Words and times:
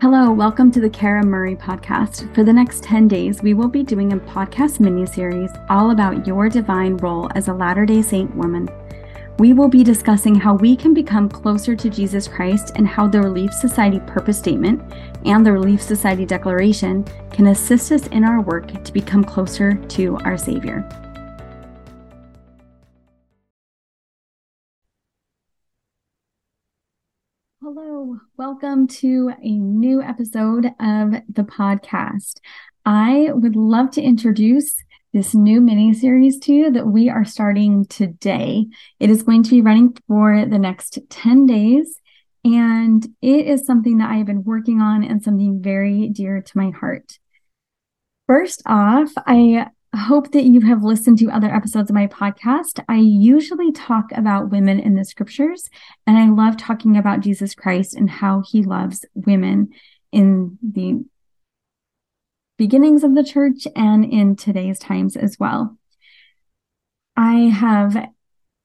Hello, 0.00 0.32
welcome 0.32 0.70
to 0.70 0.80
the 0.80 0.88
Kara 0.88 1.22
Murri 1.22 1.60
podcast. 1.60 2.34
For 2.34 2.42
the 2.42 2.54
next 2.54 2.82
10 2.84 3.06
days, 3.06 3.42
we 3.42 3.52
will 3.52 3.68
be 3.68 3.82
doing 3.82 4.14
a 4.14 4.16
podcast 4.16 4.80
mini 4.80 5.04
series 5.04 5.50
all 5.68 5.90
about 5.90 6.26
your 6.26 6.48
divine 6.48 6.96
role 6.96 7.28
as 7.34 7.48
a 7.48 7.52
Latter 7.52 7.84
day 7.84 8.00
Saint 8.00 8.34
woman. 8.34 8.66
We 9.38 9.52
will 9.52 9.68
be 9.68 9.84
discussing 9.84 10.34
how 10.34 10.54
we 10.54 10.74
can 10.74 10.94
become 10.94 11.28
closer 11.28 11.76
to 11.76 11.90
Jesus 11.90 12.28
Christ 12.28 12.72
and 12.76 12.88
how 12.88 13.08
the 13.08 13.20
Relief 13.20 13.52
Society 13.52 14.00
purpose 14.06 14.38
statement 14.38 14.80
and 15.26 15.44
the 15.44 15.52
Relief 15.52 15.82
Society 15.82 16.24
declaration 16.24 17.04
can 17.30 17.48
assist 17.48 17.92
us 17.92 18.06
in 18.06 18.24
our 18.24 18.40
work 18.40 18.82
to 18.82 18.92
become 18.94 19.22
closer 19.22 19.74
to 19.74 20.16
our 20.24 20.38
Savior. 20.38 20.88
Hello, 27.62 28.16
welcome 28.38 28.86
to 28.86 29.32
a 29.42 29.50
new 29.50 30.00
episode 30.00 30.64
of 30.80 31.12
the 31.28 31.42
podcast. 31.42 32.38
I 32.86 33.28
would 33.34 33.54
love 33.54 33.90
to 33.90 34.02
introduce 34.02 34.82
this 35.12 35.34
new 35.34 35.60
mini 35.60 35.92
series 35.92 36.38
to 36.38 36.54
you 36.54 36.70
that 36.70 36.86
we 36.86 37.10
are 37.10 37.26
starting 37.26 37.84
today. 37.84 38.66
It 38.98 39.10
is 39.10 39.22
going 39.22 39.42
to 39.42 39.50
be 39.50 39.60
running 39.60 39.94
for 40.08 40.46
the 40.46 40.58
next 40.58 41.00
10 41.10 41.44
days, 41.44 42.00
and 42.46 43.06
it 43.20 43.46
is 43.46 43.66
something 43.66 43.98
that 43.98 44.08
I 44.08 44.14
have 44.14 44.26
been 44.26 44.44
working 44.44 44.80
on 44.80 45.04
and 45.04 45.22
something 45.22 45.60
very 45.62 46.08
dear 46.08 46.40
to 46.40 46.52
my 46.58 46.70
heart. 46.70 47.18
First 48.26 48.62
off, 48.64 49.12
I 49.26 49.66
hope 49.98 50.32
that 50.32 50.44
you 50.44 50.60
have 50.60 50.84
listened 50.84 51.18
to 51.18 51.30
other 51.30 51.52
episodes 51.52 51.90
of 51.90 51.94
my 51.94 52.06
podcast. 52.06 52.82
I 52.88 52.96
usually 52.96 53.72
talk 53.72 54.12
about 54.12 54.50
women 54.50 54.78
in 54.78 54.94
the 54.94 55.04
scriptures, 55.04 55.68
and 56.06 56.16
I 56.16 56.28
love 56.28 56.56
talking 56.56 56.96
about 56.96 57.20
Jesus 57.20 57.54
Christ 57.54 57.94
and 57.94 58.08
how 58.08 58.42
he 58.46 58.62
loves 58.62 59.04
women 59.14 59.70
in 60.12 60.58
the 60.62 61.04
beginnings 62.56 63.02
of 63.02 63.14
the 63.14 63.24
church 63.24 63.66
and 63.74 64.04
in 64.04 64.36
today's 64.36 64.78
times 64.78 65.16
as 65.16 65.38
well. 65.40 65.76
I 67.16 67.34
have 67.48 67.96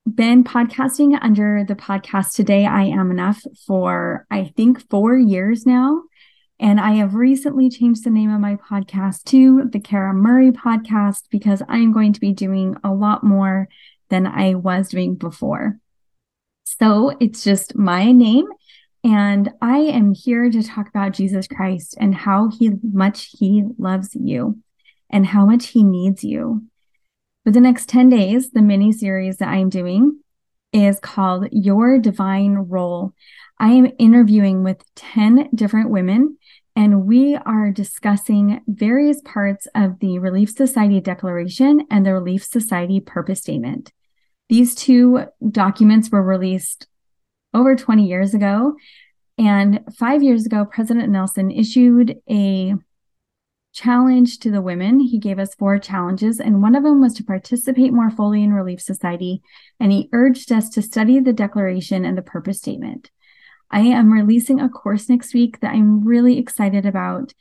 been 0.06 0.44
podcasting 0.44 1.18
under 1.20 1.66
the 1.68 1.76
podcast 1.76 2.34
Today 2.34 2.66
I 2.66 2.84
Am 2.84 3.10
Enough 3.10 3.42
for, 3.66 4.28
I 4.30 4.52
think, 4.56 4.88
four 4.90 5.18
years 5.18 5.66
now. 5.66 6.04
And 6.60 6.80
I 6.80 6.94
have 6.94 7.16
recently 7.16 7.70
changed 7.70 8.04
the 8.04 8.10
name 8.10 8.34
of 8.34 8.40
my 8.40 8.56
podcast 8.56 9.26
to 9.26 9.70
the 9.70 9.80
Kara 9.80 10.14
Murri 10.14 10.52
podcast 10.52 11.24
because 11.30 11.62
I'm 11.68 11.92
going 11.92 12.14
to 12.14 12.20
be 12.20 12.32
doing 12.32 12.78
a 12.84 12.94
lot 12.94 13.24
more 13.24 13.68
than 14.10 14.26
I 14.26 14.56
was 14.56 14.90
doing 14.90 15.16
before. 15.16 15.80
So 16.64 17.16
it's 17.20 17.44
just 17.44 17.76
my 17.76 18.12
name. 18.12 18.46
And 19.04 19.52
I 19.62 19.78
am 19.78 20.14
here 20.14 20.50
to 20.50 20.64
talk 20.64 20.88
about 20.88 21.14
Jesus 21.14 21.48
Christ 21.48 21.96
and 22.00 22.16
how 22.16 22.50
he 22.50 22.72
much 22.82 23.30
he 23.38 23.64
loves 23.78 24.16
you 24.16 24.58
and 25.10 25.26
how 25.26 25.46
much 25.46 25.68
he 25.68 25.84
needs 25.84 26.24
you. 26.24 26.64
For 27.44 27.52
the 27.52 27.62
next 27.62 27.90
10 27.90 28.10
days, 28.10 28.52
the 28.52 28.64
mini 28.64 28.92
series 28.92 29.38
that 29.38 29.50
I'm 29.50 29.70
doing 29.70 30.22
is 30.74 31.00
called 31.00 31.50
Your 31.52 32.00
Divine 32.00 32.56
Role. 32.56 33.14
I 33.60 33.74
am 33.74 33.92
interviewing 34.00 34.64
with 34.64 34.84
10 34.96 35.50
different 35.54 35.92
women 35.92 36.38
and 36.76 37.06
we 37.06 37.36
are 37.36 37.72
discussing 37.72 38.62
various 38.68 39.22
parts 39.22 39.68
of 39.76 40.00
the 40.00 40.20
Relief 40.20 40.50
Society 40.50 41.00
Declaration 41.00 41.88
and 41.90 42.06
the 42.06 42.14
Relief 42.14 42.44
Society 42.44 43.00
Purpose 43.00 43.42
Statement. 43.42 43.94
These 44.50 44.76
two 44.76 45.26
documents 45.50 46.10
were 46.12 46.22
released 46.22 46.88
over 47.54 47.76
20 47.76 48.06
years 48.06 48.34
ago. 48.34 48.76
And 49.38 49.82
five 49.98 50.22
years 50.22 50.46
ago, 50.46 50.66
President 50.66 51.10
Nelson 51.10 51.50
issued 51.50 52.18
a 52.30 52.76
challenge 53.74 54.40
to 54.40 54.52
the 54.52 54.62
women. 54.62 55.00
He 55.00 55.18
gave 55.18 55.40
us 55.40 55.56
four 55.56 55.78
challenges, 55.80 56.40
and 56.40 56.62
one 56.62 56.76
of 56.76 56.84
them 56.84 57.02
was 57.02 57.14
to 57.16 57.24
participate 57.24 57.92
more 57.92 58.10
fully 58.10 58.44
in 58.44 58.54
Relief 58.54 58.82
Society. 58.82 59.42
And 59.80 59.92
he 59.92 60.10
urged 60.14 60.52
us 60.52 60.70
to 60.70 60.82
study 60.82 61.20
the 61.20 61.34
Declaration 61.34 62.06
and 62.06 62.18
the 62.18 62.22
Purpose 62.22 62.60
Statement. 62.60 63.12
I 63.72 63.82
am 63.82 64.12
releasing 64.12 64.60
a 64.60 64.70
course 64.70 65.10
next 65.10 65.34
week 65.34 65.60
that 65.60 65.74
I'm 65.74 66.06
really 66.06 66.38
excited 66.38 66.86
about 66.86 67.34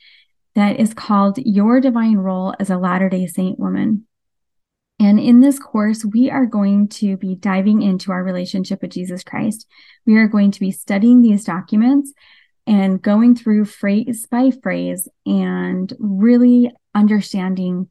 that 0.55 0.79
is 0.79 0.93
called 0.93 1.37
Your 1.37 1.81
Divine 1.81 2.17
Role 2.17 2.53
as 2.59 2.69
a 2.69 2.77
Latter 2.77 3.09
day 3.09 3.27
Saint 3.27 3.59
Woman. 3.59 4.07
And 4.99 5.19
in 5.19 5.41
this 5.41 5.59
course, 5.59 6.05
we 6.05 6.31
are 6.31 6.45
going 6.45 6.87
to 6.89 7.17
be 7.17 7.35
diving 7.35 7.81
into 7.81 8.11
our 8.11 8.23
relationship 8.23 8.81
with 8.81 8.91
Jesus 8.91 9.23
Christ. 9.23 9.67
We 10.05 10.15
are 10.15 10.27
going 10.27 10.51
to 10.51 10.59
be 10.59 10.71
studying 10.71 11.21
these 11.21 11.43
documents 11.43 12.13
and 12.65 13.01
going 13.01 13.35
through 13.35 13.65
phrase 13.65 14.25
by 14.31 14.51
phrase 14.51 15.07
and 15.25 15.91
really 15.99 16.71
understanding 16.93 17.89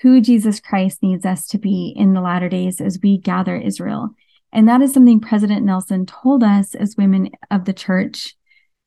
who 0.00 0.20
Jesus 0.20 0.60
Christ 0.60 1.02
needs 1.02 1.26
us 1.26 1.46
to 1.48 1.58
be 1.58 1.92
in 1.96 2.14
the 2.14 2.20
latter 2.20 2.48
days 2.48 2.80
as 2.80 2.98
we 3.02 3.18
gather 3.18 3.56
Israel. 3.56 4.10
And 4.54 4.68
that 4.68 4.80
is 4.80 4.94
something 4.94 5.20
President 5.20 5.66
Nelson 5.66 6.06
told 6.06 6.44
us 6.44 6.74
as 6.76 6.96
women 6.96 7.30
of 7.50 7.64
the 7.64 7.72
church 7.72 8.36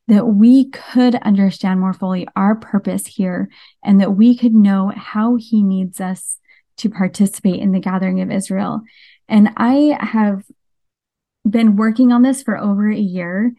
that 0.07 0.25
we 0.25 0.69
could 0.69 1.15
understand 1.15 1.81
more 1.81 1.91
fully 1.91 2.25
our 2.35 2.55
purpose 2.55 3.05
here 3.05 3.49
and 3.83 3.99
that 3.99 4.15
we 4.15 4.37
could 4.37 4.53
know 4.53 4.93
how 4.95 5.35
he 5.35 5.61
needs 5.61 5.99
us 5.99 6.39
to 6.77 6.89
participate 6.89 7.59
in 7.59 7.73
the 7.73 7.81
gathering 7.81 8.21
of 8.21 8.31
Israel. 8.31 8.81
And 9.27 9.49
I 9.57 9.97
have 9.99 10.43
been 11.47 11.75
working 11.75 12.13
on 12.13 12.21
this 12.21 12.41
for 12.41 12.57
over 12.57 12.89
a 12.89 12.97
year 12.97 13.53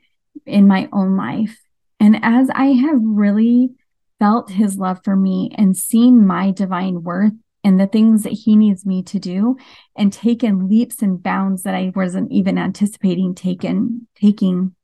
in 0.46 0.66
my 0.66 0.88
own 0.92 1.16
life. 1.16 1.60
And 2.00 2.18
as 2.22 2.48
I 2.54 2.66
have 2.66 3.00
really 3.02 3.72
felt 4.18 4.50
his 4.50 4.78
love 4.78 5.00
for 5.04 5.16
me 5.16 5.52
and 5.56 5.76
seen 5.76 6.26
my 6.26 6.52
divine 6.52 7.02
worth 7.02 7.32
and 7.64 7.78
the 7.78 7.86
things 7.86 8.22
that 8.22 8.32
he 8.32 8.56
needs 8.56 8.86
me 8.86 9.02
to 9.02 9.18
do 9.18 9.56
and 9.96 10.12
taken 10.12 10.68
leaps 10.68 11.02
and 11.02 11.22
bounds 11.22 11.62
that 11.62 11.74
I 11.74 11.92
wasn't 11.94 12.30
even 12.32 12.58
anticipating 12.58 13.34
taken 13.34 14.06
taking 14.14 14.74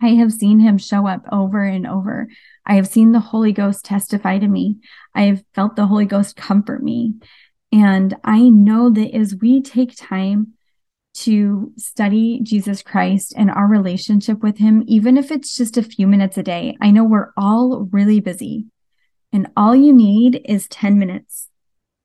I 0.00 0.10
have 0.10 0.32
seen 0.32 0.60
him 0.60 0.78
show 0.78 1.06
up 1.06 1.24
over 1.32 1.62
and 1.62 1.86
over. 1.86 2.28
I 2.64 2.74
have 2.74 2.86
seen 2.86 3.12
the 3.12 3.20
Holy 3.20 3.52
Ghost 3.52 3.84
testify 3.84 4.38
to 4.38 4.46
me. 4.46 4.76
I 5.14 5.22
have 5.22 5.42
felt 5.54 5.76
the 5.76 5.86
Holy 5.86 6.04
Ghost 6.04 6.36
comfort 6.36 6.82
me. 6.82 7.14
And 7.72 8.14
I 8.24 8.48
know 8.48 8.90
that 8.90 9.14
as 9.14 9.36
we 9.40 9.60
take 9.60 9.96
time 9.96 10.54
to 11.14 11.72
study 11.76 12.40
Jesus 12.42 12.82
Christ 12.82 13.34
and 13.36 13.50
our 13.50 13.66
relationship 13.66 14.40
with 14.40 14.58
him, 14.58 14.84
even 14.86 15.16
if 15.16 15.32
it's 15.32 15.56
just 15.56 15.76
a 15.76 15.82
few 15.82 16.06
minutes 16.06 16.38
a 16.38 16.42
day, 16.42 16.76
I 16.80 16.90
know 16.90 17.04
we're 17.04 17.32
all 17.36 17.88
really 17.90 18.20
busy. 18.20 18.66
And 19.32 19.48
all 19.56 19.74
you 19.74 19.92
need 19.92 20.42
is 20.44 20.68
10 20.68 20.98
minutes 20.98 21.48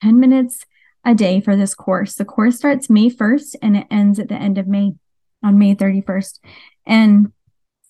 10 0.04 0.20
minutes 0.20 0.66
a 1.06 1.16
day 1.16 1.40
for 1.40 1.56
this 1.56 1.74
course. 1.74 2.16
The 2.16 2.26
course 2.26 2.58
starts 2.58 2.90
May 2.90 3.10
1st 3.10 3.56
and 3.62 3.78
it 3.78 3.88
ends 3.90 4.20
at 4.20 4.28
the 4.28 4.36
end 4.36 4.58
of 4.58 4.68
May 4.68 4.94
on 5.42 5.58
May 5.58 5.76
31st. 5.76 6.40
And 6.86 7.32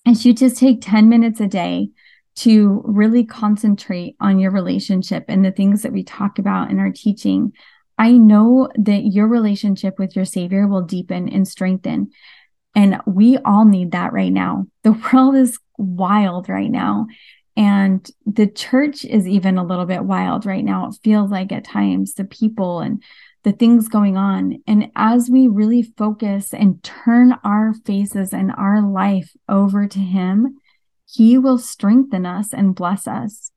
as 0.05 0.25
you 0.25 0.33
just 0.33 0.57
take 0.57 0.81
10 0.81 1.09
minutes 1.09 1.39
a 1.39 1.47
day 1.47 1.89
to 2.35 2.81
really 2.85 3.25
concentrate 3.25 4.15
on 4.19 4.39
your 4.39 4.51
relationship 4.51 5.25
and 5.27 5.43
the 5.43 5.51
things 5.51 5.81
that 5.81 5.93
we 5.93 6.03
talk 6.03 6.39
about 6.39 6.71
in 6.71 6.79
our 6.79 6.91
teaching, 6.91 7.53
I 7.97 8.11
know 8.11 8.69
that 8.75 9.05
your 9.05 9.27
relationship 9.27 9.97
with 9.97 10.15
your 10.15 10.25
Savior 10.25 10.67
will 10.67 10.81
deepen 10.81 11.29
and 11.29 11.47
strengthen. 11.47 12.11
And 12.75 13.01
we 13.05 13.37
all 13.37 13.65
need 13.65 13.91
that 13.91 14.13
right 14.13 14.31
now. 14.31 14.65
The 14.83 14.93
world 15.13 15.35
is 15.35 15.59
wild 15.77 16.49
right 16.49 16.71
now. 16.71 17.07
And 17.55 18.09
the 18.25 18.47
church 18.47 19.05
is 19.05 19.27
even 19.27 19.57
a 19.57 19.65
little 19.65 19.85
bit 19.85 20.03
wild 20.03 20.45
right 20.45 20.63
now. 20.63 20.87
It 20.87 20.95
feels 21.03 21.29
like 21.29 21.51
at 21.51 21.65
times 21.65 22.15
the 22.15 22.23
people 22.23 22.79
and 22.79 23.03
the 23.43 23.51
things 23.51 23.87
going 23.89 24.17
on. 24.17 24.63
And 24.65 24.91
as 24.95 25.29
we 25.29 25.47
really 25.47 25.83
focus 25.83 26.53
and 26.53 26.81
turn 26.83 27.35
our 27.43 27.73
faces 27.85 28.33
and 28.33 28.51
our 28.57 28.81
life 28.81 29.31
over 29.47 29.87
to 29.87 29.99
Him, 29.99 30.57
He 31.05 31.37
will 31.37 31.59
strengthen 31.59 32.25
us 32.25 32.53
and 32.53 32.75
bless 32.75 33.07
us. 33.07 33.51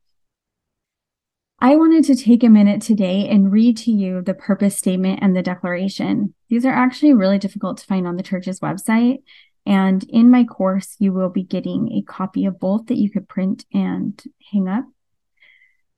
I 1.59 1.77
wanted 1.77 2.05
to 2.05 2.15
take 2.15 2.45
a 2.45 2.51
minute 2.51 2.83
today 2.83 3.27
and 3.31 3.51
read 3.51 3.79
to 3.79 3.91
you 3.91 4.21
the 4.21 4.35
purpose 4.35 4.77
statement 4.77 5.21
and 5.23 5.35
the 5.35 5.43
declaration. 5.43 6.35
These 6.51 6.67
are 6.67 6.73
actually 6.73 7.15
really 7.15 7.39
difficult 7.39 7.79
to 7.79 7.87
find 7.87 8.07
on 8.07 8.17
the 8.17 8.23
church's 8.23 8.61
website. 8.61 9.23
And 9.67 10.05
in 10.05 10.31
my 10.31 10.45
course, 10.45 10.95
you 11.01 11.13
will 11.13 11.29
be 11.29 11.43
getting 11.43 11.93
a 11.93 12.03
copy 12.03 12.47
of 12.47 12.61
both 12.61 12.87
that 12.87 12.99
you 12.99 13.11
could 13.11 13.29
print 13.29 13.67
and 13.75 14.23
hang 14.53 14.69
up. 14.69 14.85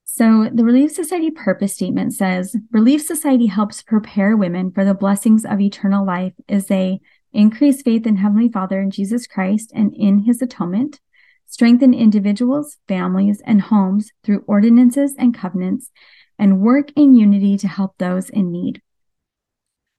So, 0.04 0.48
the 0.52 0.64
Relief 0.64 0.90
Society 0.92 1.30
purpose 1.30 1.74
statement 1.74 2.14
says 2.14 2.56
Relief 2.72 3.02
Society 3.02 3.46
helps 3.46 3.82
prepare 3.82 4.36
women 4.36 4.72
for 4.72 4.84
the 4.84 4.94
blessings 4.94 5.44
of 5.44 5.60
eternal 5.60 6.04
life 6.04 6.32
as 6.48 6.66
they 6.66 7.00
increase 7.32 7.82
faith 7.82 8.06
in 8.06 8.16
Heavenly 8.16 8.48
Father 8.48 8.80
and 8.80 8.90
Jesus 8.90 9.26
Christ 9.26 9.70
and 9.74 9.94
in 9.94 10.20
His 10.20 10.40
atonement, 10.40 10.98
strengthen 11.46 11.92
individuals, 11.92 12.78
families, 12.88 13.42
and 13.44 13.60
homes 13.60 14.10
through 14.24 14.44
ordinances 14.46 15.14
and 15.18 15.36
covenants, 15.36 15.90
and 16.38 16.62
work 16.62 16.90
in 16.96 17.14
unity 17.14 17.58
to 17.58 17.68
help 17.68 17.98
those 17.98 18.30
in 18.30 18.50
need. 18.50 18.80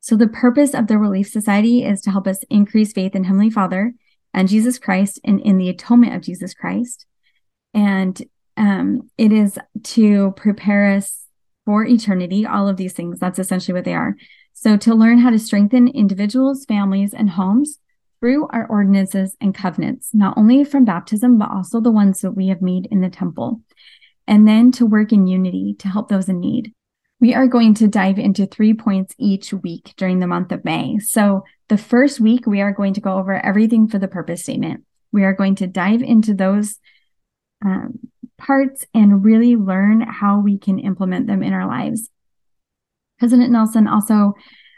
So, 0.02 0.16
the 0.16 0.28
purpose 0.28 0.74
of 0.74 0.88
the 0.88 0.98
Relief 0.98 1.30
Society 1.30 1.84
is 1.84 2.02
to 2.02 2.12
help 2.12 2.28
us 2.28 2.44
increase 2.50 2.94
faith 2.94 3.16
in 3.16 3.26
Heavenly 3.26 3.50
Father 3.50 3.94
and 4.34 4.48
Jesus 4.48 4.80
Christ 4.80 5.20
and 5.24 5.42
in 5.42 5.58
the 5.58 5.70
atonement 5.70 6.16
of 6.16 6.22
Jesus 6.22 6.54
Christ, 6.54 7.06
And 7.74 8.22
um, 8.58 9.10
it 9.18 9.32
is 9.32 9.58
to 9.84 10.32
prepare 10.32 10.92
us 10.92 11.26
for 11.66 11.86
eternity, 11.86 12.46
all 12.46 12.68
of 12.68 12.78
these 12.78 12.94
things. 12.94 13.20
That's 13.20 13.40
essentially 13.40 13.74
what 13.74 13.86
they 13.86 13.94
are. 13.94 14.16
So, 14.54 14.78
to 14.78 14.96
learn 14.96 15.20
how 15.20 15.30
to 15.30 15.40
strengthen 15.40 15.88
individuals, 15.88 16.66
families, 16.66 17.14
and 17.14 17.30
homes 17.30 17.80
through 18.20 18.48
our 18.50 18.68
ordinances 18.68 19.36
and 19.40 19.56
covenants, 19.56 20.14
not 20.14 20.38
only 20.38 20.64
from 20.64 20.86
baptism, 20.86 21.38
but 21.38 21.52
also 21.52 21.80
the 21.80 21.92
ones 21.92 22.22
that 22.22 22.32
we 22.32 22.48
have 22.48 22.62
made 22.62 22.88
in 22.92 23.02
the 23.02 23.10
temple. 23.10 23.62
And 24.28 24.48
then 24.48 24.72
to 24.74 24.86
work 24.86 25.12
in 25.12 25.28
unity 25.28 25.76
to 25.80 25.88
help 25.88 26.10
those 26.10 26.30
in 26.30 26.40
need. 26.40 26.74
We 27.20 27.34
are 27.34 27.48
going 27.48 27.74
to 27.76 27.88
dive 27.88 28.18
into 28.18 28.46
three 28.46 28.74
points 28.74 29.14
each 29.18 29.52
week 29.52 29.94
during 29.98 30.20
the 30.20 30.28
month 30.28 30.52
of 30.52 30.64
May. 30.64 31.00
So, 31.00 31.44
the 31.68 31.78
first 31.78 32.20
week, 32.20 32.48
we 32.48 32.62
are 32.62 32.72
going 32.72 32.94
to 32.96 33.02
go 33.02 33.18
over 33.18 33.34
everything 33.46 33.88
for 33.88 34.00
the 34.00 34.08
purpose 34.08 34.44
statement. 34.44 34.86
We 35.12 35.24
are 35.24 35.34
going 35.34 35.56
to 35.56 35.68
dive 35.68 36.02
into 36.02 36.34
those 36.34 36.80
um, 37.64 38.00
parts 38.38 38.86
and 38.94 39.24
really 39.24 39.56
learn 39.56 40.02
how 40.02 40.40
we 40.40 40.58
can 40.58 40.80
implement 40.80 41.28
them 41.28 41.44
in 41.44 41.54
our 41.54 41.68
lives. 41.68 42.10
President 43.20 43.52
Nelson 43.52 43.88
also 43.88 44.34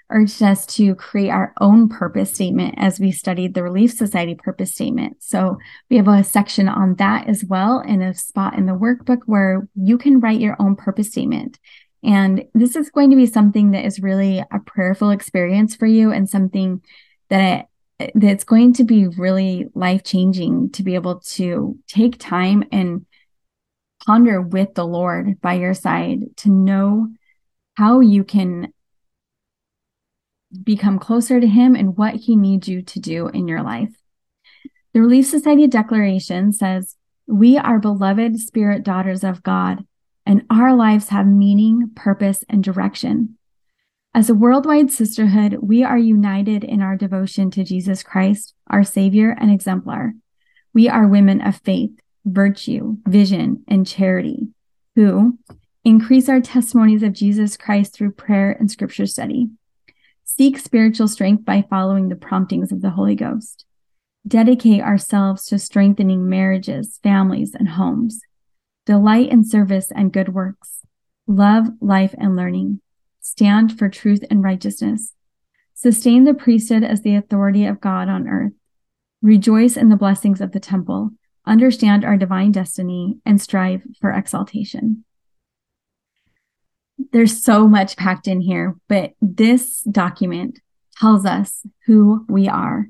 urged 0.10 0.44
us 0.44 0.66
to 0.66 0.94
create 0.96 1.30
our 1.30 1.54
own 1.62 1.88
purpose 1.88 2.34
statement 2.34 2.76
as 2.78 3.00
we 3.00 3.12
studied 3.12 3.54
the 3.54 3.64
Relief 3.64 3.94
Society 3.94 4.36
purpose 4.36 4.74
statement. 4.74 5.18
So 5.20 5.58
we 5.90 5.98
have 5.98 6.08
a 6.08 6.24
section 6.24 6.68
on 6.68 6.96
that 6.96 7.28
as 7.28 7.46
well 7.46 7.80
and 7.80 8.04
a 8.04 8.14
spot 8.14 8.58
in 8.58 8.66
the 8.66 8.74
workbook 8.74 9.22
where 9.26 9.68
you 9.76 9.98
can 9.98 10.20
write 10.20 10.42
your 10.42 10.58
own 10.60 10.76
purpose 10.76 11.08
statement. 11.08 11.60
And 12.04 12.46
this 12.54 12.76
is 12.76 12.90
going 12.90 13.12
to 13.12 13.16
be 13.16 13.28
something 13.28 13.72
that 13.72 13.86
is 13.86 14.00
really 14.00 14.40
a 14.40 14.60
prayerful 14.66 15.12
experience 15.12 15.76
for 15.76 15.86
you 15.86 16.12
and 16.12 16.30
something 16.30 16.82
that 17.30 17.68
it, 18.00 18.12
that's 18.16 18.44
going 18.44 18.74
to 18.74 18.84
be 18.84 19.08
really 19.08 19.68
life 19.76 20.04
changing 20.04 20.72
to 20.72 20.84
be 20.84 20.96
able 20.96 21.20
to 21.20 21.78
take 21.88 22.18
time 22.18 22.64
and 22.72 23.06
ponder 24.06 24.42
with 24.42 24.74
the 24.74 24.86
Lord 24.86 25.40
by 25.42 25.54
your 25.54 25.76
side 25.76 26.36
to 26.38 26.50
know 26.50 27.08
how 27.76 28.00
you 28.00 28.24
can 28.24 28.74
become 30.64 31.00
closer 31.00 31.40
to 31.40 31.48
Him 31.48 31.76
and 31.76 31.96
what 31.96 32.16
He 32.16 32.36
needs 32.36 32.68
you 32.68 32.82
to 32.82 33.00
do 33.00 33.28
in 33.28 33.48
your 33.48 33.62
life. 33.62 33.94
The 34.94 35.02
Relief 35.02 35.28
Society 35.28 35.68
Declaration 35.68 36.52
says, 36.52 36.98
We 37.28 37.58
are 37.58 37.80
beloved 37.80 38.40
spirit 38.40 38.84
daughters 38.84 39.24
of 39.24 39.44
God, 39.44 39.86
and 40.26 40.44
our 40.50 40.76
lives 40.76 41.10
have 41.10 41.28
meaning, 41.28 41.92
purpose, 41.96 42.44
and 42.50 42.64
direction. 42.64 43.38
As 44.14 44.30
a 44.30 44.36
worldwide 44.36 44.92
sisterhood, 44.92 45.60
we 45.62 45.84
are 45.84 45.98
united 45.98 46.64
in 46.64 46.82
our 46.82 46.98
devotion 46.98 47.50
to 47.52 47.64
Jesus 47.64 48.04
Christ, 48.04 48.54
our 48.68 48.84
Savior 48.84 49.36
and 49.40 49.52
exemplar. 49.52 50.14
We 50.74 50.90
are 50.90 51.08
women 51.08 51.42
of 51.42 51.58
faith, 51.58 51.92
virtue, 52.26 52.98
vision, 53.08 53.64
and 53.68 53.88
charity 53.88 54.50
who 54.96 55.38
increase 55.84 56.30
our 56.30 56.42
testimonies 56.42 57.04
of 57.04 57.14
Jesus 57.14 57.58
Christ 57.58 57.94
through 57.94 58.12
prayer 58.12 58.52
and 58.52 58.70
scripture 58.70 59.06
study. 59.06 59.50
Seek 60.24 60.60
spiritual 60.60 61.08
strength 61.08 61.46
by 61.46 61.66
following 61.70 62.10
the 62.10 62.16
promptings 62.16 62.72
of 62.72 62.82
the 62.82 62.92
Holy 62.92 63.16
Ghost. 63.16 63.66
Dedicate 64.28 64.82
ourselves 64.82 65.46
to 65.46 65.58
strengthening 65.58 66.30
marriages, 66.30 67.00
families, 67.02 67.56
and 67.56 67.70
homes. 67.70 68.22
Delight 68.86 69.30
in 69.30 69.44
service 69.44 69.92
and 69.92 70.14
good 70.14 70.34
works. 70.34 70.82
Love, 71.28 71.68
life, 71.80 72.16
and 72.18 72.36
learning 72.36 72.82
stand 73.22 73.78
for 73.78 73.88
truth 73.88 74.24
and 74.30 74.44
righteousness, 74.44 75.14
sustain 75.74 76.24
the 76.26 76.34
priesthood 76.34 76.84
as 76.84 77.02
the 77.02 77.16
authority 77.16 77.66
of 77.66 77.80
God 77.80 78.10
on 78.10 78.28
earth, 78.28 78.54
rejoice 79.22 79.78
in 79.78 79.90
the 79.90 79.96
blessings 79.96 80.42
of 80.42 80.52
the 80.52 80.60
temple, 80.60 81.12
understand 81.46 82.04
our 82.04 82.18
divine 82.18 82.52
destiny, 82.52 83.18
and 83.26 83.40
strive 83.40 83.84
for 84.00 84.12
exaltation. 84.12 85.06
There's 87.12 87.44
so 87.44 87.68
much 87.68 87.98
packed 87.98 88.28
in 88.28 88.42
here, 88.42 88.76
but 88.88 89.14
this 89.22 89.82
document 89.82 90.60
tells 90.98 91.26
us 91.26 91.66
who 91.86 92.26
we 92.28 92.48
are. 92.48 92.90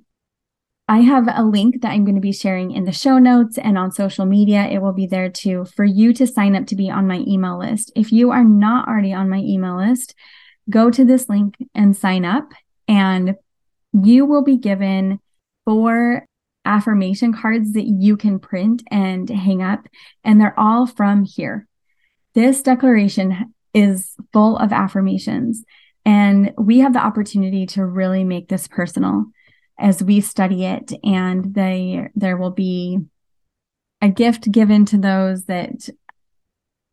I 0.92 1.00
have 1.04 1.30
a 1.34 1.46
link 1.46 1.82
that 1.82 1.92
I'm 1.92 2.04
going 2.04 2.16
to 2.16 2.22
be 2.22 2.34
sharing 2.34 2.72
in 2.72 2.84
the 2.84 2.92
show 2.92 3.18
notes 3.18 3.58
and 3.58 3.78
on 3.78 3.94
social 3.94 4.26
media. 4.26 4.68
It 4.68 4.82
will 4.82 4.92
be 4.92 5.08
there 5.08 5.30
too 5.30 5.64
for 5.64 5.86
you 5.86 6.12
to 6.12 6.28
sign 6.28 6.54
up 6.54 6.68
to 6.68 6.76
be 6.76 6.90
on 6.90 7.08
my 7.08 7.24
email 7.26 7.58
list. 7.58 7.94
If 7.96 8.12
you 8.12 8.32
are 8.32 8.44
not 8.44 8.90
already 8.90 9.14
on 9.14 9.30
my 9.30 9.38
email 9.38 9.78
list, 9.78 10.14
go 10.70 10.92
to 10.92 11.06
this 11.06 11.30
link 11.30 11.56
and 11.74 11.96
sign 11.96 12.26
up, 12.26 12.52
and 12.90 13.36
you 13.94 14.26
will 14.26 14.44
be 14.44 14.58
given 14.58 15.22
four 15.64 16.26
affirmation 16.66 17.32
cards 17.32 17.72
that 17.72 17.88
you 17.88 18.18
can 18.18 18.38
print 18.38 18.84
and 18.92 19.30
hang 19.30 19.64
up, 19.64 19.88
and 20.26 20.42
they're 20.42 20.60
all 20.60 20.86
from 20.86 21.24
here. 21.24 21.70
This 22.34 22.62
declaration 22.62 23.54
is 23.74 24.14
full 24.34 24.58
of 24.58 24.74
affirmations, 24.74 25.64
and 26.04 26.52
we 26.58 26.80
have 26.80 26.92
the 26.92 27.00
opportunity 27.00 27.66
to 27.68 27.86
really 27.86 28.26
make 28.26 28.50
this 28.50 28.68
personal 28.68 29.28
as 29.82 30.04
we 30.04 30.22
study 30.22 30.66
it 30.66 30.94
and 31.04 31.54
they 31.54 32.08
there 32.16 32.38
will 32.38 32.52
be 32.52 33.00
a 34.02 34.10
gift 34.10 34.52
given 34.52 34.86
to 34.86 34.98
those 34.98 35.46
that 35.46 35.90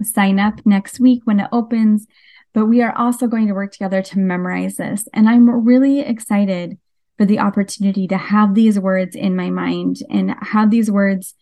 sign 0.03 0.39
up 0.39 0.65
next 0.65 1.01
week 1.01 1.23
when 1.25 1.41
it 1.41 1.49
opens. 1.53 2.07
But 2.55 2.67
we 2.67 2.83
are 2.83 2.97
also 2.97 3.27
going 3.27 3.47
to 3.49 3.55
work 3.55 3.73
together 3.73 4.03
to 4.03 4.19
memorize 4.19 4.77
this. 4.77 5.07
And 5.13 5.29
i'm 5.29 5.65
really 5.65 6.01
excited 6.01 6.79
for 7.19 7.27
the 7.27 7.41
opportunity 7.41 8.07
to 8.09 8.17
have 8.17 8.55
these 8.55 8.79
words 8.79 9.17
in 9.17 9.37
my 9.37 9.51
mind 9.51 9.99
and 10.09 10.35
have 10.41 10.71
these 10.71 10.91
words 10.91 11.35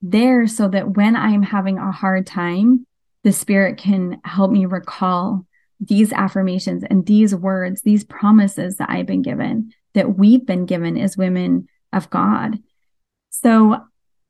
there 0.00 0.46
so 0.46 0.68
that 0.68 0.96
when 0.96 1.14
i'm 1.16 1.42
having 1.42 1.78
a 1.78 1.92
hard 1.92 2.26
time 2.26 2.86
the 3.24 3.32
spirit 3.32 3.76
can 3.76 4.20
help 4.24 4.50
me 4.50 4.66
recall 4.66 5.46
these 5.80 6.12
affirmations 6.12 6.82
and 6.88 7.06
these 7.06 7.34
words 7.34 7.82
these 7.82 8.04
promises 8.04 8.76
that 8.76 8.90
i've 8.90 9.06
been 9.06 9.22
given 9.22 9.72
that 9.94 10.16
we've 10.16 10.44
been 10.46 10.66
given 10.66 10.96
as 10.96 11.16
women 11.16 11.68
of 11.92 12.10
God. 12.10 12.58
So 13.30 13.78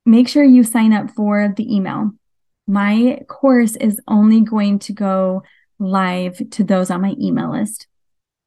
make 0.04 0.28
sure 0.28 0.44
you 0.44 0.64
sign 0.64 0.92
up 0.92 1.10
for 1.10 1.52
the 1.56 1.74
email. 1.74 2.12
My 2.66 3.20
course 3.28 3.76
is 3.76 4.00
only 4.06 4.40
going 4.40 4.78
to 4.80 4.92
go 4.92 5.42
live 5.78 6.40
to 6.50 6.64
those 6.64 6.90
on 6.90 7.02
my 7.02 7.14
email 7.20 7.52
list, 7.52 7.86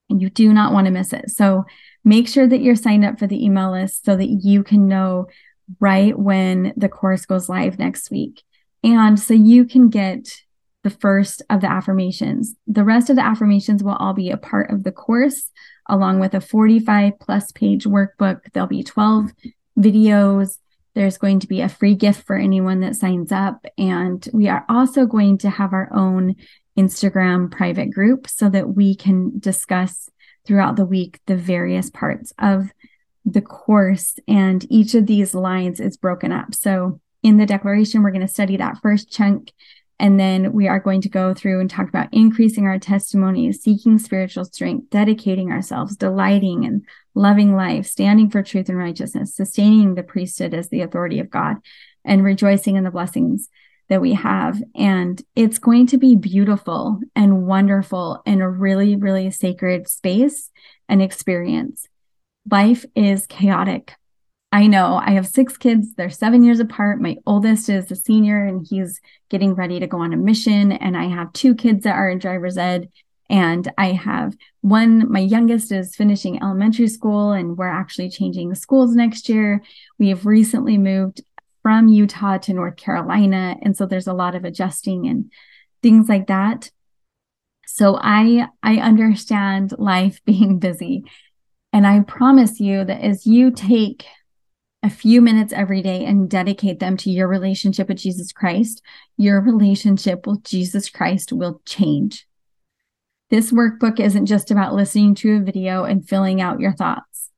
and 0.09 0.21
you 0.21 0.29
do 0.29 0.53
not 0.53 0.71
want 0.71 0.85
to 0.85 0.91
miss 0.91 1.11
it. 1.13 1.29
So 1.29 1.65
make 2.03 2.27
sure 2.27 2.47
that 2.47 2.61
you're 2.61 2.75
signed 2.75 3.03
up 3.03 3.19
for 3.19 3.27
the 3.27 3.43
email 3.43 3.71
list 3.71 4.05
so 4.05 4.15
that 4.15 4.27
you 4.27 4.63
can 4.63 4.87
know 4.87 5.27
right 5.79 6.17
when 6.17 6.73
the 6.77 6.89
course 6.89 7.25
goes 7.25 7.49
live 7.49 7.79
next 7.79 8.11
week. 8.11 8.43
And 8.83 9.19
so 9.19 9.33
you 9.33 9.65
can 9.65 9.89
get 9.89 10.29
the 10.83 10.91
first 10.91 11.41
of 11.49 11.61
the 11.61 11.69
affirmations. 11.69 12.55
The 12.67 12.83
rest 12.83 13.09
of 13.09 13.15
the 13.15 13.25
affirmations 13.25 13.83
will 13.83 13.95
all 13.95 14.13
be 14.13 14.29
a 14.29 14.37
part 14.37 14.69
of 14.69 14.83
the 14.83 14.91
course 14.91 15.51
along 15.87 16.19
with 16.19 16.33
a 16.33 16.41
45 16.41 17.19
plus 17.19 17.51
page 17.51 17.85
workbook. 17.85 18.41
There'll 18.53 18.67
be 18.67 18.83
12 18.83 19.31
videos. 19.77 20.57
There's 20.93 21.17
going 21.17 21.39
to 21.41 21.47
be 21.47 21.61
a 21.61 21.69
free 21.69 21.95
gift 21.95 22.25
for 22.25 22.35
anyone 22.35 22.79
that 22.79 22.95
signs 22.95 23.31
up. 23.31 23.65
And 23.77 24.27
we 24.33 24.47
are 24.47 24.65
also 24.69 25.05
going 25.05 25.37
to 25.39 25.49
have 25.49 25.73
our 25.73 25.89
own 25.93 26.35
Instagram 26.77 27.51
private 27.51 27.91
group 27.91 28.27
so 28.27 28.49
that 28.49 28.75
we 28.75 28.95
can 28.95 29.39
discuss 29.39 30.09
throughout 30.45 30.75
the 30.75 30.85
week 30.85 31.19
the 31.25 31.35
various 31.35 31.89
parts 31.89 32.33
of 32.39 32.71
the 33.25 33.41
course. 33.41 34.15
And 34.27 34.65
each 34.69 34.95
of 34.95 35.05
these 35.05 35.33
lines 35.33 35.79
is 35.79 35.97
broken 35.97 36.31
up. 36.31 36.53
So 36.53 37.01
in 37.23 37.37
the 37.37 37.45
declaration, 37.45 38.03
we're 38.03 38.11
going 38.11 38.25
to 38.25 38.27
study 38.27 38.57
that 38.57 38.77
first 38.81 39.11
chunk 39.11 39.51
and 39.99 40.19
then 40.19 40.51
we 40.51 40.67
are 40.67 40.79
going 40.79 41.01
to 41.01 41.09
go 41.09 41.33
through 41.33 41.61
and 41.61 41.69
talk 41.69 41.87
about 41.87 42.09
increasing 42.11 42.65
our 42.65 42.77
testimonies, 42.77 43.61
seeking 43.61 43.97
spiritual 43.97 44.45
strength, 44.45 44.89
dedicating 44.89 45.51
ourselves, 45.51 45.95
delighting 45.95 46.65
and 46.65 46.85
loving 47.13 47.55
life, 47.55 47.87
standing 47.87 48.29
for 48.29 48.43
truth 48.43 48.67
and 48.67 48.77
righteousness, 48.77 49.35
sustaining 49.35 49.95
the 49.95 50.03
priesthood 50.03 50.53
as 50.53 50.69
the 50.69 50.81
authority 50.81 51.19
of 51.19 51.29
God, 51.29 51.57
and 52.03 52.23
rejoicing 52.23 52.75
in 52.75 52.83
the 52.83 52.91
blessings 52.91 53.47
that 53.87 54.01
we 54.01 54.13
have. 54.13 54.61
And 54.75 55.21
it's 55.35 55.59
going 55.59 55.87
to 55.87 55.97
be 55.97 56.15
beautiful 56.15 56.99
and 57.15 57.47
wonderful 57.47 58.21
and 58.25 58.41
a 58.41 58.49
really, 58.49 58.97
really 58.97 59.31
sacred 59.31 59.87
space 59.87 60.51
and 60.89 61.01
experience. 61.01 61.87
Life 62.49 62.85
is 62.95 63.27
chaotic 63.27 63.93
I 64.55 64.67
know 64.67 65.01
I 65.03 65.11
have 65.11 65.27
six 65.27 65.57
kids. 65.57 65.95
They're 65.95 66.09
seven 66.09 66.41
years 66.41 66.61
apart. 66.61 67.01
My 67.01 67.17
oldest 67.25 67.67
is 67.67 67.91
a 67.91 67.95
senior 67.97 68.45
and 68.45 68.65
he's 68.65 69.01
getting 69.29 69.53
ready 69.53 69.81
to 69.81 69.87
go 69.87 69.97
on 69.97 70.13
a 70.13 70.17
mission. 70.17 70.71
And 70.71 70.95
I 70.95 71.09
have 71.09 71.33
two 71.33 71.55
kids 71.55 71.83
that 71.83 71.97
are 71.97 72.09
in 72.09 72.19
driver's 72.19 72.57
ed. 72.57 72.89
And 73.29 73.69
I 73.77 73.91
have 73.91 74.33
one, 74.61 75.11
my 75.11 75.19
youngest 75.19 75.73
is 75.73 75.93
finishing 75.93 76.41
elementary 76.41 76.87
school, 76.87 77.33
and 77.33 77.57
we're 77.57 77.67
actually 77.67 78.09
changing 78.09 78.55
schools 78.55 78.95
next 78.95 79.27
year. 79.27 79.61
We 79.99 80.07
have 80.07 80.25
recently 80.25 80.77
moved 80.77 81.21
from 81.61 81.89
Utah 81.89 82.37
to 82.37 82.53
North 82.53 82.77
Carolina. 82.77 83.57
And 83.61 83.75
so 83.75 83.85
there's 83.85 84.07
a 84.07 84.13
lot 84.13 84.35
of 84.35 84.45
adjusting 84.45 85.05
and 85.05 85.33
things 85.83 86.07
like 86.07 86.27
that. 86.27 86.71
So 87.67 87.99
I 88.01 88.47
I 88.63 88.77
understand 88.77 89.73
life 89.77 90.21
being 90.25 90.59
busy. 90.59 91.03
And 91.73 91.85
I 91.85 91.99
promise 92.03 92.61
you 92.61 92.85
that 92.85 93.01
as 93.01 93.27
you 93.27 93.51
take 93.51 94.05
a 94.85 94.89
few 94.89 95.19
minutes 95.19 95.51
every 95.51 95.81
day 95.81 96.05
and 96.05 96.29
dedicate 96.29 96.79
them 96.79 96.95
to 96.95 97.09
your 97.09 97.27
relationship 97.27 97.87
with 97.87 97.97
Jesus 97.97 98.31
Christ, 98.31 98.83
your 99.17 99.41
relationship 99.41 100.27
with 100.27 100.43
Jesus 100.43 100.91
Christ 100.91 101.33
will 101.33 101.59
change. 101.65 102.27
This 103.31 103.51
workbook 103.51 103.99
isn't 103.99 104.27
just 104.27 104.51
about 104.51 104.75
listening 104.75 105.15
to 105.15 105.37
a 105.37 105.39
video 105.39 105.85
and 105.85 106.07
filling 106.07 106.39
out 106.39 106.59
your 106.59 106.71
thoughts. 106.71 107.31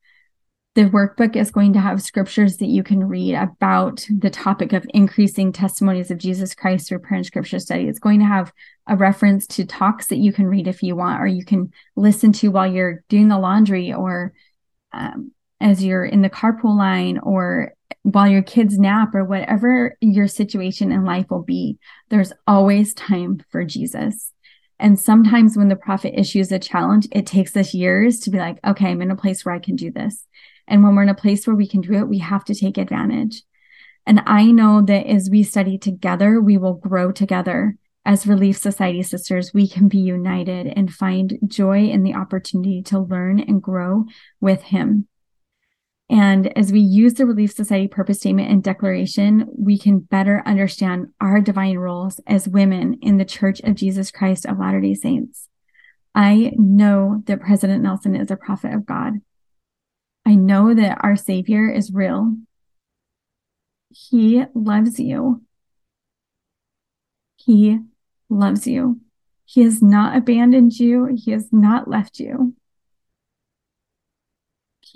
The 0.74 0.90
workbook 0.90 1.36
is 1.36 1.50
going 1.50 1.72
to 1.72 1.80
have 1.80 2.02
scriptures 2.02 2.58
that 2.58 2.66
you 2.66 2.82
can 2.82 3.08
read 3.08 3.34
about 3.34 4.06
the 4.10 4.28
topic 4.28 4.74
of 4.74 4.86
increasing 4.92 5.50
testimonies 5.50 6.10
of 6.10 6.18
Jesus 6.18 6.54
Christ 6.54 6.88
through 6.88 6.98
prayer 6.98 7.16
and 7.16 7.26
scripture 7.26 7.58
study. 7.58 7.88
It's 7.88 7.98
going 7.98 8.20
to 8.20 8.26
have 8.26 8.52
a 8.86 8.94
reference 8.94 9.46
to 9.46 9.64
talks 9.64 10.08
that 10.08 10.18
you 10.18 10.34
can 10.34 10.46
read 10.46 10.68
if 10.68 10.82
you 10.82 10.96
want, 10.96 11.22
or 11.22 11.26
you 11.26 11.46
can 11.46 11.72
listen 11.96 12.30
to 12.32 12.50
while 12.50 12.70
you're 12.70 13.02
doing 13.08 13.28
the 13.28 13.38
laundry 13.38 13.94
or 13.94 14.34
um, 14.92 15.32
as 15.60 15.84
you're 15.84 16.04
in 16.04 16.22
the 16.22 16.30
carpool 16.30 16.76
line 16.76 17.18
or 17.18 17.72
while 18.02 18.28
your 18.28 18.42
kids 18.42 18.78
nap 18.78 19.14
or 19.14 19.24
whatever 19.24 19.96
your 20.00 20.28
situation 20.28 20.92
in 20.92 21.04
life 21.04 21.26
will 21.30 21.42
be, 21.42 21.78
there's 22.08 22.32
always 22.46 22.94
time 22.94 23.42
for 23.50 23.64
Jesus. 23.64 24.32
And 24.78 24.98
sometimes 24.98 25.56
when 25.56 25.68
the 25.68 25.76
prophet 25.76 26.18
issues 26.18 26.52
a 26.52 26.58
challenge, 26.58 27.08
it 27.10 27.26
takes 27.26 27.56
us 27.56 27.74
years 27.74 28.20
to 28.20 28.30
be 28.30 28.38
like, 28.38 28.58
okay, 28.64 28.90
I'm 28.90 29.02
in 29.02 29.10
a 29.10 29.16
place 29.16 29.44
where 29.44 29.54
I 29.54 29.58
can 29.58 29.74
do 29.74 29.90
this. 29.90 30.24
And 30.68 30.82
when 30.82 30.94
we're 30.94 31.02
in 31.02 31.08
a 31.08 31.14
place 31.14 31.46
where 31.46 31.56
we 31.56 31.66
can 31.66 31.80
do 31.80 31.94
it, 31.94 32.08
we 32.08 32.18
have 32.18 32.44
to 32.44 32.54
take 32.54 32.78
advantage. 32.78 33.42
And 34.06 34.22
I 34.26 34.52
know 34.52 34.80
that 34.82 35.06
as 35.06 35.28
we 35.28 35.42
study 35.42 35.76
together, 35.76 36.40
we 36.40 36.56
will 36.56 36.74
grow 36.74 37.10
together. 37.10 37.76
As 38.04 38.26
Relief 38.26 38.56
Society 38.56 39.02
sisters, 39.02 39.52
we 39.52 39.68
can 39.68 39.88
be 39.88 39.98
united 39.98 40.66
and 40.66 40.90
find 40.92 41.38
joy 41.46 41.88
in 41.88 42.04
the 42.04 42.14
opportunity 42.14 42.80
to 42.84 42.98
learn 42.98 43.40
and 43.40 43.60
grow 43.60 44.04
with 44.40 44.62
Him. 44.62 45.08
And 46.10 46.56
as 46.56 46.72
we 46.72 46.80
use 46.80 47.14
the 47.14 47.26
Relief 47.26 47.52
Society 47.52 47.86
purpose 47.86 48.20
statement 48.20 48.50
and 48.50 48.62
declaration, 48.62 49.46
we 49.56 49.78
can 49.78 49.98
better 49.98 50.42
understand 50.46 51.08
our 51.20 51.40
divine 51.40 51.76
roles 51.76 52.18
as 52.26 52.48
women 52.48 52.98
in 53.02 53.18
the 53.18 53.26
Church 53.26 53.60
of 53.60 53.74
Jesus 53.74 54.10
Christ 54.10 54.46
of 54.46 54.58
Latter 54.58 54.80
day 54.80 54.94
Saints. 54.94 55.48
I 56.14 56.52
know 56.56 57.22
that 57.26 57.40
President 57.40 57.82
Nelson 57.82 58.16
is 58.16 58.30
a 58.30 58.36
prophet 58.36 58.72
of 58.72 58.86
God. 58.86 59.14
I 60.24 60.34
know 60.34 60.74
that 60.74 60.98
our 61.02 61.14
Savior 61.14 61.70
is 61.70 61.92
real. 61.92 62.36
He 63.90 64.44
loves 64.54 64.98
you. 64.98 65.42
He 67.36 67.78
loves 68.30 68.66
you. 68.66 69.00
He 69.44 69.62
has 69.62 69.82
not 69.82 70.16
abandoned 70.16 70.78
you. 70.78 71.06
He 71.14 71.30
has 71.32 71.48
not 71.52 71.88
left 71.88 72.18
you. 72.18 72.54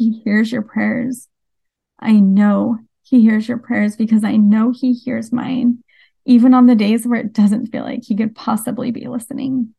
He 0.03 0.21
hears 0.25 0.51
your 0.51 0.63
prayers. 0.63 1.29
I 2.01 2.15
know 2.19 2.79
He 3.05 3.21
hears 3.21 3.47
your 3.47 3.59
prayers 3.59 3.95
because 3.95 4.25
I 4.25 4.37
know 4.37 4.73
He 4.73 4.95
hears 4.95 5.31
mine, 5.31 5.85
even 6.25 6.55
on 6.55 6.67
the 6.67 6.75
days 6.75 7.07
where 7.07 7.21
it 7.21 7.33
doesn't 7.33 7.69
feel 7.69 7.85
like 7.85 8.03
He 8.03 8.17
could 8.17 8.35
possibly 8.35 8.91
be 8.91 9.07
listening. 9.07 9.75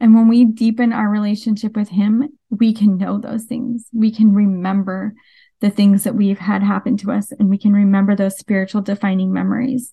And 0.00 0.14
when 0.14 0.28
we 0.28 0.46
deepen 0.46 0.94
our 0.94 1.10
relationship 1.10 1.76
with 1.76 1.90
Him, 1.90 2.38
we 2.48 2.72
can 2.72 2.96
know 2.96 3.18
those 3.18 3.44
things. 3.44 3.86
We 3.92 4.10
can 4.10 4.32
remember 4.32 5.12
the 5.60 5.68
things 5.68 6.04
that 6.04 6.14
we've 6.14 6.38
had 6.38 6.62
happen 6.62 6.96
to 6.98 7.12
us, 7.12 7.32
and 7.32 7.50
we 7.50 7.58
can 7.58 7.74
remember 7.74 8.16
those 8.16 8.38
spiritual 8.38 8.80
defining 8.80 9.30
memories. 9.30 9.92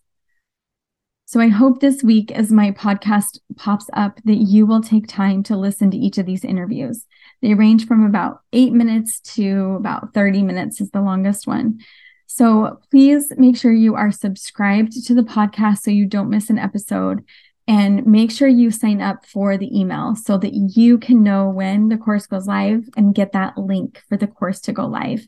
So 1.34 1.40
I 1.40 1.48
hope 1.48 1.80
this 1.80 2.04
week, 2.04 2.32
as 2.32 2.52
my 2.52 2.70
podcast 2.70 3.40
pops 3.56 3.90
up, 3.94 4.20
that 4.26 4.36
you 4.36 4.68
will 4.68 4.82
take 4.82 5.08
time 5.08 5.42
to 5.46 5.58
listen 5.58 5.90
to 5.90 5.98
each 5.98 6.20
of 6.20 6.28
these 6.28 6.44
interviews. 6.46 7.08
They 7.42 7.56
range 7.56 7.88
from 7.88 8.06
about 8.06 8.42
eight 8.54 8.72
minutes 8.72 9.20
to 9.34 9.78
about 9.80 10.14
30 10.14 10.44
minutes, 10.44 10.80
is 10.80 10.92
the 10.92 11.02
longest 11.02 11.48
one. 11.48 11.80
So 12.28 12.80
please 12.92 13.34
make 13.36 13.58
sure 13.58 13.74
you 13.74 13.96
are 13.96 14.12
subscribed 14.12 14.92
to 15.08 15.16
the 15.16 15.24
podcast 15.24 15.80
so 15.80 15.90
you 15.90 16.06
don't 16.06 16.30
miss 16.30 16.52
an 16.52 16.60
episode. 16.60 17.24
And 17.68 18.06
make 18.06 18.30
sure 18.30 18.48
you 18.48 18.70
sign 18.70 19.02
up 19.02 19.26
for 19.26 19.58
the 19.58 19.76
email 19.76 20.16
so 20.16 20.38
that 20.38 20.54
you 20.54 21.00
can 21.00 21.24
know 21.24 21.50
when 21.50 21.88
the 21.88 21.98
course 21.98 22.28
goes 22.28 22.46
live 22.46 22.88
and 22.96 23.16
get 23.16 23.32
that 23.32 23.58
link 23.58 24.04
for 24.08 24.18
the 24.18 24.28
course 24.28 24.62
to 24.62 24.72
go 24.72 24.86
live. 24.86 25.26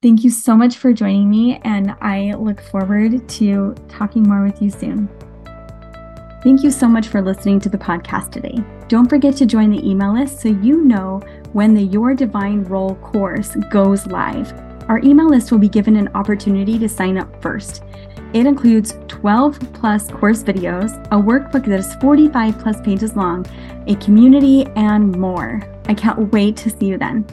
Thank 0.00 0.22
you 0.22 0.30
so 0.30 0.56
much 0.56 0.76
for 0.76 0.92
joining 0.92 1.28
me, 1.28 1.60
and 1.64 1.96
I 2.00 2.32
look 2.34 2.60
forward 2.60 3.28
to 3.30 3.74
talking 3.88 4.22
more 4.22 4.44
with 4.44 4.62
you 4.62 4.70
soon. 4.70 5.08
Thank 6.44 6.62
you 6.62 6.70
so 6.70 6.86
much 6.86 7.08
for 7.08 7.20
listening 7.20 7.58
to 7.58 7.68
the 7.68 7.78
podcast 7.78 8.30
today. 8.30 8.62
Don't 8.86 9.10
forget 9.10 9.34
to 9.38 9.44
join 9.44 9.70
the 9.70 9.84
email 9.84 10.14
list 10.14 10.40
so 10.40 10.50
you 10.50 10.84
know 10.84 11.20
when 11.52 11.74
the 11.74 11.82
Your 11.82 12.14
Divine 12.14 12.62
Role 12.62 12.94
course 12.94 13.56
goes 13.72 14.06
live. 14.06 14.52
Our 14.88 15.00
email 15.00 15.28
list 15.28 15.50
will 15.50 15.58
be 15.58 15.68
given 15.68 15.96
an 15.96 16.14
opportunity 16.14 16.78
to 16.78 16.88
sign 16.88 17.18
up 17.18 17.42
first. 17.42 17.82
It 18.34 18.46
includes 18.46 18.94
12 19.08 19.58
plus 19.72 20.12
course 20.12 20.44
videos, 20.44 20.96
a 21.06 21.16
workbook 21.16 21.66
that 21.66 21.80
is 21.80 21.96
45 21.96 22.56
plus 22.60 22.80
pages 22.82 23.16
long, 23.16 23.44
a 23.88 23.96
community, 23.96 24.64
and 24.76 25.10
more. 25.18 25.60
I 25.86 25.94
can't 25.94 26.32
wait 26.32 26.56
to 26.58 26.70
see 26.70 26.86
you 26.86 26.98
then. 26.98 27.26